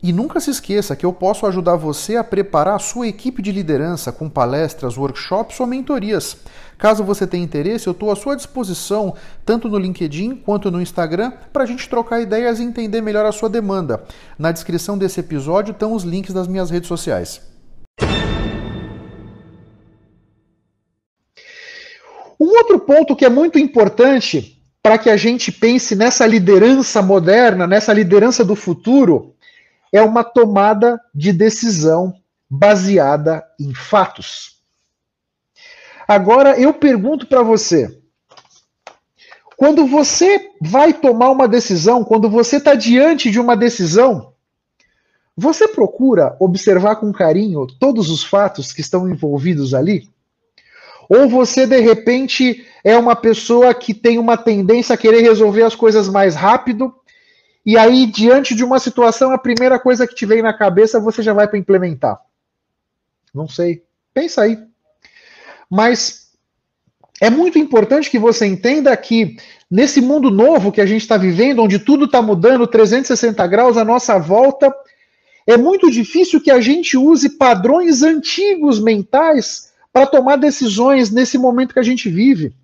[0.00, 3.50] E nunca se esqueça que eu posso ajudar você a preparar a sua equipe de
[3.50, 6.36] liderança com palestras, workshops ou mentorias.
[6.78, 11.32] Caso você tenha interesse, eu estou à sua disposição, tanto no LinkedIn quanto no Instagram,
[11.52, 14.04] para a gente trocar ideias e entender melhor a sua demanda.
[14.38, 17.40] Na descrição desse episódio estão os links das minhas redes sociais.
[22.40, 27.66] Um outro ponto que é muito importante para que a gente pense nessa liderança moderna,
[27.66, 29.34] nessa liderança do futuro,
[29.92, 32.14] é uma tomada de decisão
[32.48, 34.58] baseada em fatos.
[36.06, 38.00] Agora eu pergunto para você:
[39.56, 44.32] quando você vai tomar uma decisão, quando você está diante de uma decisão,
[45.36, 50.08] você procura observar com carinho todos os fatos que estão envolvidos ali?
[51.08, 55.74] Ou você, de repente, é uma pessoa que tem uma tendência a querer resolver as
[55.74, 56.94] coisas mais rápido
[57.68, 61.20] e aí, diante de uma situação, a primeira coisa que te vem na cabeça você
[61.20, 62.18] já vai para implementar.
[63.34, 63.82] Não sei.
[64.14, 64.58] Pensa aí.
[65.70, 66.30] Mas
[67.20, 69.36] é muito importante que você entenda que
[69.70, 73.84] nesse mundo novo que a gente está vivendo, onde tudo está mudando 360 graus à
[73.84, 74.74] nossa volta,
[75.46, 81.74] é muito difícil que a gente use padrões antigos mentais para tomar decisões nesse momento
[81.74, 82.54] que a gente vive.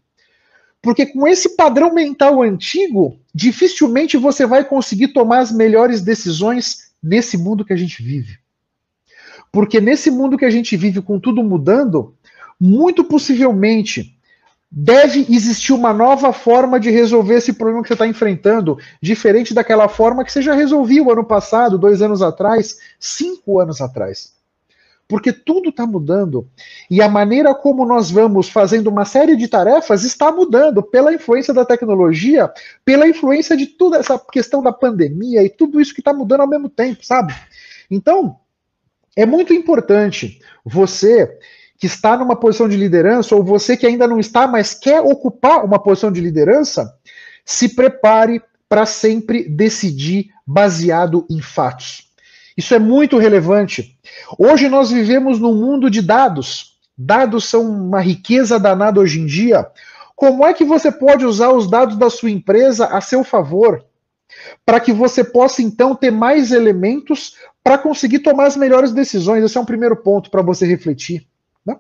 [0.84, 7.38] Porque com esse padrão mental antigo, dificilmente você vai conseguir tomar as melhores decisões nesse
[7.38, 8.38] mundo que a gente vive.
[9.50, 12.14] Porque nesse mundo que a gente vive, com tudo mudando,
[12.60, 14.14] muito possivelmente
[14.70, 19.88] deve existir uma nova forma de resolver esse problema que você está enfrentando, diferente daquela
[19.88, 24.34] forma que você já resolveu ano passado, dois anos atrás, cinco anos atrás
[25.06, 26.48] porque tudo está mudando.
[26.91, 31.53] E a maneira como nós vamos fazendo uma série de tarefas está mudando pela influência
[31.53, 32.50] da tecnologia,
[32.84, 36.48] pela influência de toda essa questão da pandemia e tudo isso que está mudando ao
[36.48, 37.34] mesmo tempo, sabe?
[37.91, 38.38] Então,
[39.16, 41.38] é muito importante você
[41.78, 45.64] que está numa posição de liderança, ou você que ainda não está, mas quer ocupar
[45.64, 46.97] uma posição de liderança,
[47.44, 52.03] se prepare para sempre decidir baseado em fatos.
[52.56, 53.98] Isso é muito relevante.
[54.38, 56.75] Hoje nós vivemos num mundo de dados.
[56.97, 59.66] Dados são uma riqueza danada hoje em dia.
[60.15, 63.84] Como é que você pode usar os dados da sua empresa a seu favor?
[64.64, 69.43] Para que você possa então ter mais elementos para conseguir tomar as melhores decisões.
[69.43, 71.26] Esse é um primeiro ponto para você refletir.
[71.66, 71.76] Né?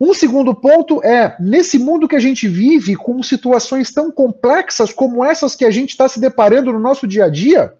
[0.00, 5.24] Um segundo ponto é, nesse mundo que a gente vive, com situações tão complexas como
[5.24, 7.74] essas que a gente está se deparando no nosso dia a dia,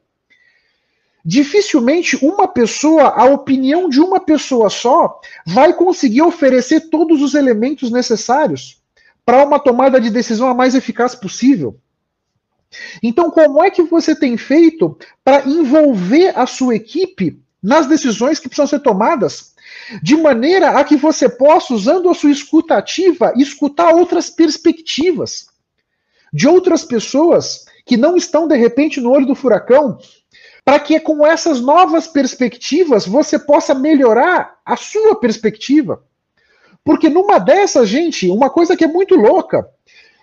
[1.24, 7.90] Dificilmente uma pessoa, a opinião de uma pessoa só, vai conseguir oferecer todos os elementos
[7.90, 8.82] necessários
[9.24, 11.78] para uma tomada de decisão a mais eficaz possível.
[13.02, 18.48] Então, como é que você tem feito para envolver a sua equipe nas decisões que
[18.48, 19.52] precisam ser tomadas?
[20.02, 25.46] De maneira a que você possa, usando a sua escuta ativa, escutar outras perspectivas
[26.32, 29.98] de outras pessoas que não estão, de repente, no olho do furacão,
[30.64, 36.02] para que com essas novas perspectivas você possa melhorar a sua perspectiva.
[36.84, 39.66] Porque numa dessas, gente, uma coisa que é muito louca.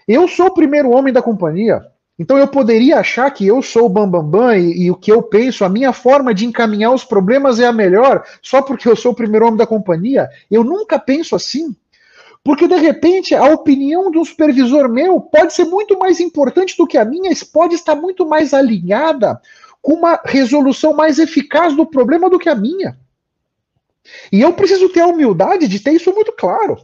[0.08, 1.82] Eu sou o primeiro homem da companhia.
[2.18, 5.10] Então eu poderia achar que eu sou o bambambam bam, bam, e, e, o que
[5.10, 8.96] eu penso, a minha forma de encaminhar os problemas é a melhor, só porque eu
[8.96, 10.28] sou o primeiro homem da companhia.
[10.52, 11.74] Eu nunca penso assim.
[12.44, 16.88] Porque de repente a opinião de um supervisor meu pode ser muito mais importante do
[16.88, 19.40] que a minha, pode estar muito mais alinhada
[19.82, 22.98] com uma resolução mais eficaz do problema do que a minha.
[24.32, 26.78] E eu preciso ter a humildade de ter isso muito claro.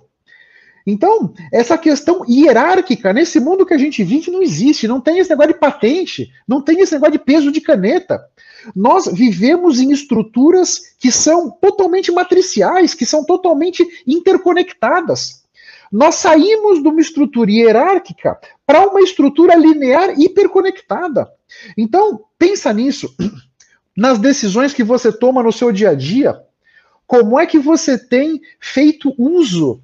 [0.88, 5.30] Então, essa questão hierárquica nesse mundo que a gente vive não existe, não tem esse
[5.32, 8.24] negócio de patente, não tem esse negócio de peso de caneta.
[8.76, 15.44] Nós vivemos em estruturas que são totalmente matriciais, que são totalmente interconectadas.
[15.92, 21.28] Nós saímos de uma estrutura hierárquica para uma estrutura linear hiperconectada.
[21.78, 23.14] Então, pensa nisso.
[23.96, 26.38] Nas decisões que você toma no seu dia a dia,
[27.08, 29.82] como é que você tem feito uso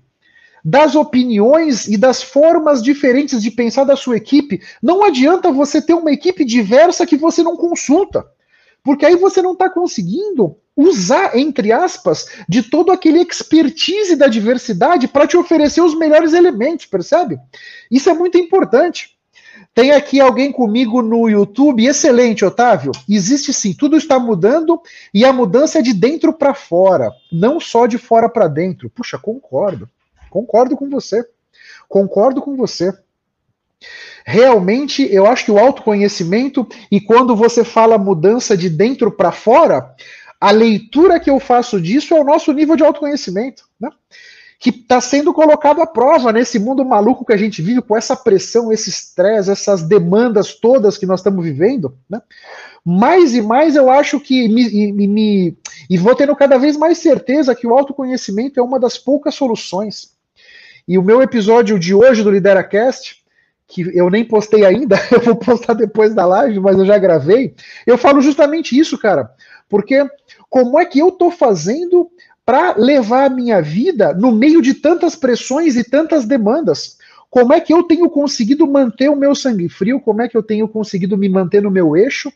[0.64, 4.62] das opiniões e das formas diferentes de pensar da sua equipe?
[4.82, 8.26] Não adianta você ter uma equipe diversa que você não consulta.
[8.84, 15.08] Porque aí você não está conseguindo usar, entre aspas, de todo aquele expertise da diversidade
[15.08, 17.38] para te oferecer os melhores elementos, percebe?
[17.90, 19.16] Isso é muito importante.
[19.74, 22.92] Tem aqui alguém comigo no YouTube, excelente, Otávio.
[23.08, 24.82] Existe sim, tudo está mudando
[25.14, 28.90] e a mudança é de dentro para fora, não só de fora para dentro.
[28.90, 29.90] Puxa, concordo.
[30.30, 31.26] Concordo com você.
[31.88, 32.94] Concordo com você.
[34.26, 39.96] Realmente, eu acho que o autoconhecimento, e quando você fala mudança de dentro para fora,
[40.40, 43.90] a leitura que eu faço disso é o nosso nível de autoconhecimento, né?
[44.62, 48.16] Que está sendo colocado à prova nesse mundo maluco que a gente vive, com essa
[48.16, 51.98] pressão, esse estresse, essas demandas todas que nós estamos vivendo.
[52.08, 52.22] Né?
[52.86, 55.58] Mais e mais eu acho que me, me, me,
[55.90, 60.12] e vou tendo cada vez mais certeza que o autoconhecimento é uma das poucas soluções.
[60.88, 63.20] E o meu episódio de hoje do LideraCast
[63.66, 67.56] que eu nem postei ainda, eu vou postar depois da live, mas eu já gravei.
[67.88, 69.32] Eu falo justamente isso, cara,
[69.68, 70.06] porque
[70.50, 72.12] como é que eu tô fazendo
[72.46, 76.98] para levar a minha vida no meio de tantas pressões e tantas demandas?
[77.30, 80.02] Como é que eu tenho conseguido manter o meu sangue frio?
[80.02, 82.32] Como é que eu tenho conseguido me manter no meu eixo?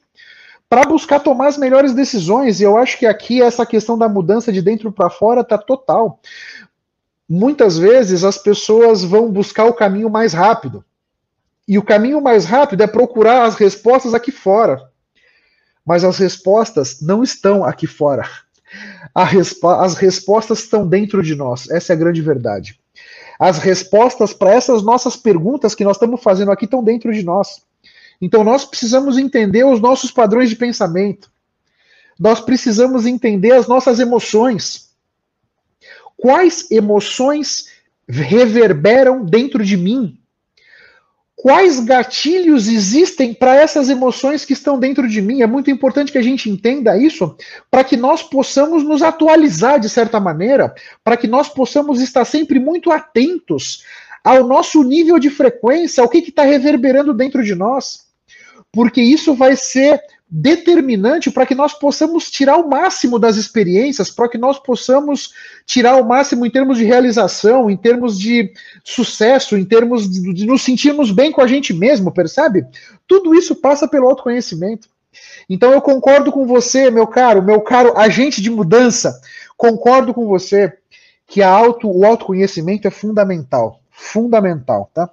[0.70, 4.52] Para buscar tomar as melhores decisões, e eu acho que aqui essa questão da mudança
[4.52, 6.20] de dentro para fora tá total.
[7.28, 10.84] Muitas vezes as pessoas vão buscar o caminho mais rápido,
[11.68, 14.90] e o caminho mais rápido é procurar as respostas aqui fora.
[15.86, 18.28] Mas as respostas não estão aqui fora.
[19.14, 21.70] As respostas estão dentro de nós.
[21.70, 22.80] Essa é a grande verdade.
[23.40, 27.62] As respostas para essas nossas perguntas que nós estamos fazendo aqui estão dentro de nós.
[28.22, 31.30] Então nós precisamos entender os nossos padrões de pensamento.
[32.18, 34.90] Nós precisamos entender as nossas emoções.
[36.16, 37.68] Quais emoções
[38.08, 40.18] reverberam dentro de mim
[41.36, 45.42] quais gatilhos existem para essas emoções que estão dentro de mim.
[45.42, 47.36] É muito importante que a gente entenda isso
[47.70, 50.74] para que nós possamos nos atualizar de certa maneira,
[51.04, 53.84] para que nós possamos estar sempre muito atentos
[54.24, 58.06] ao nosso nível de frequência, ao que está reverberando dentro de nós.
[58.72, 60.02] Porque isso vai ser
[60.38, 65.34] determinante para que nós possamos tirar o máximo das experiências, para que nós possamos
[65.66, 68.52] tirar o máximo em termos de realização, em termos de
[68.84, 72.66] sucesso, em termos de, nos sentirmos bem com a gente mesmo, percebe?
[73.08, 74.90] Tudo isso passa pelo autoconhecimento.
[75.50, 79.22] Então eu concordo com você, meu caro, meu caro agente de mudança,
[79.56, 80.74] concordo com você
[81.26, 85.10] que a auto, o autoconhecimento é fundamental, fundamental, tá?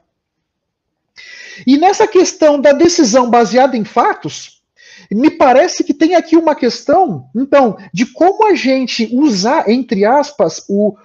[1.65, 4.62] E nessa questão da decisão baseada em fatos,
[5.11, 10.65] me parece que tem aqui uma questão, então, de como a gente usar, entre aspas,
[10.69, 10.97] o,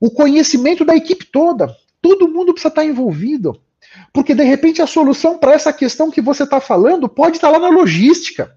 [0.00, 1.74] o conhecimento da equipe toda.
[2.00, 3.60] Todo mundo precisa estar envolvido.
[4.12, 7.58] Porque, de repente, a solução para essa questão que você está falando pode estar lá
[7.58, 8.56] na logística.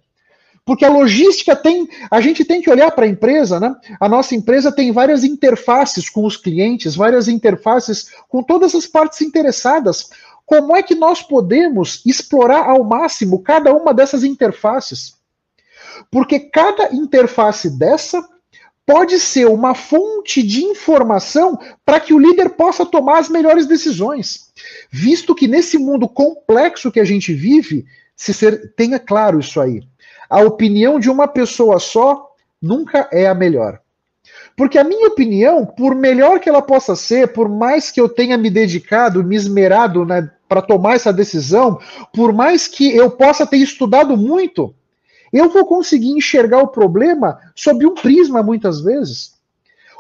[0.66, 1.90] Porque a logística tem.
[2.12, 3.76] A gente tem que olhar para a empresa, né?
[4.00, 9.22] A nossa empresa tem várias interfaces com os clientes, várias interfaces com todas as partes
[9.22, 10.10] interessadas.
[10.50, 15.14] Como é que nós podemos explorar ao máximo cada uma dessas interfaces?
[16.10, 18.28] Porque cada interface dessa
[18.84, 24.52] pode ser uma fonte de informação para que o líder possa tomar as melhores decisões.
[24.90, 29.84] Visto que nesse mundo complexo que a gente vive, se ser, tenha claro isso aí.
[30.28, 32.28] A opinião de uma pessoa só
[32.60, 33.80] nunca é a melhor.
[34.58, 38.36] Porque a minha opinião, por melhor que ela possa ser, por mais que eu tenha
[38.36, 41.80] me dedicado, me esmerado né, para tomar essa decisão,
[42.12, 44.74] por mais que eu possa ter estudado muito,
[45.32, 49.38] eu vou conseguir enxergar o problema sob um prisma muitas vezes.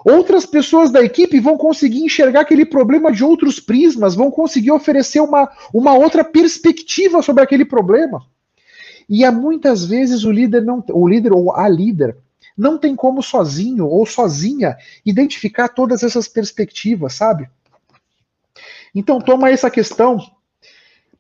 [0.04, 5.20] Outras pessoas da equipe vão conseguir enxergar aquele problema de outros prismas, vão conseguir oferecer
[5.20, 8.26] uma, uma outra perspectiva sobre aquele problema.
[9.08, 12.16] E há muitas vezes o líder não, o líder ou a líder
[12.58, 17.50] não tem como sozinho ou sozinha identificar todas essas perspectivas, sabe?
[18.94, 20.20] Então toma essa questão,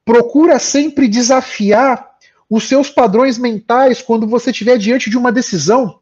[0.09, 2.15] procura sempre desafiar
[2.49, 5.99] os seus padrões mentais quando você estiver diante de uma decisão.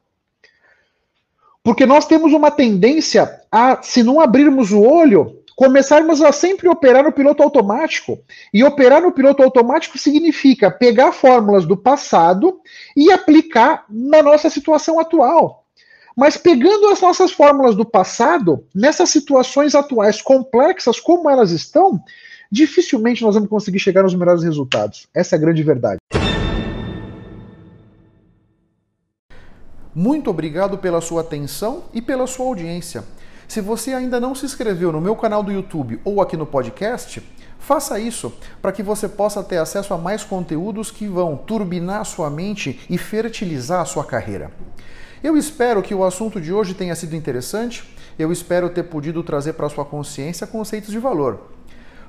[1.61, 7.03] Porque nós temos uma tendência a, se não abrirmos o olho, começarmos a sempre operar
[7.03, 8.17] no piloto automático.
[8.53, 12.61] E operar no piloto automático significa pegar fórmulas do passado
[12.95, 15.65] e aplicar na nossa situação atual.
[16.15, 22.01] Mas pegando as nossas fórmulas do passado, nessas situações atuais complexas como elas estão,
[22.51, 25.07] dificilmente nós vamos conseguir chegar nos melhores resultados.
[25.13, 25.97] Essa é a grande verdade.
[29.93, 33.03] Muito obrigado pela sua atenção e pela sua audiência.
[33.47, 37.23] Se você ainda não se inscreveu no meu canal do YouTube ou aqui no podcast,
[37.57, 42.29] faça isso para que você possa ter acesso a mais conteúdos que vão turbinar sua
[42.29, 44.51] mente e fertilizar a sua carreira.
[45.23, 47.83] Eu espero que o assunto de hoje tenha sido interessante.
[48.19, 51.56] Eu espero ter podido trazer para sua consciência conceitos de valor.